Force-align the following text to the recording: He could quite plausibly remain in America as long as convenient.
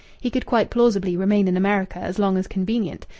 He 0.19 0.31
could 0.31 0.47
quite 0.47 0.71
plausibly 0.71 1.15
remain 1.15 1.47
in 1.47 1.55
America 1.55 1.99
as 1.99 2.17
long 2.17 2.35
as 2.35 2.47
convenient. 2.47 3.05